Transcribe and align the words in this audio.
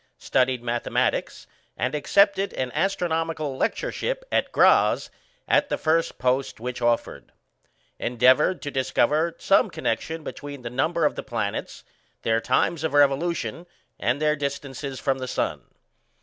Studied 0.17 0.63
mathematics, 0.63 1.45
and 1.77 1.93
accepted 1.93 2.53
an 2.55 2.71
astronomical 2.73 3.55
lectureship 3.55 4.23
at 4.31 4.51
Graz 4.51 5.11
as 5.47 5.65
the 5.69 5.77
first 5.77 6.17
post 6.17 6.59
which 6.59 6.81
offered. 6.81 7.31
Endeavoured 7.99 8.63
to 8.63 8.71
discover 8.71 9.35
some 9.37 9.69
connection 9.69 10.23
between 10.23 10.63
the 10.63 10.71
number 10.71 11.05
of 11.05 11.13
the 11.13 11.21
planets, 11.21 11.83
their 12.23 12.41
times 12.41 12.83
of 12.83 12.95
revolution, 12.95 13.67
and 13.99 14.19
their 14.19 14.35
distances 14.35 14.99
from 14.99 15.19
the 15.19 15.27
sun. 15.27 15.65